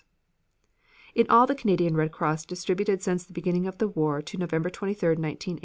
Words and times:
In 1.13 1.27
all 1.29 1.45
the 1.45 1.53
Canadian 1.53 1.95
Red 1.95 2.11
Cross 2.11 2.47
distributed 2.47 3.03
since 3.03 3.23
the 3.23 3.33
beginning 3.33 3.67
of 3.67 3.77
the 3.77 3.87
war 3.87 4.19
to 4.23 4.35
November 4.35 4.71
23, 4.71 5.09
1918, 5.09 5.57
$7,631,100. 5.57 5.59